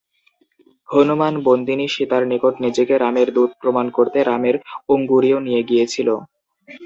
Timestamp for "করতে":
3.97-4.19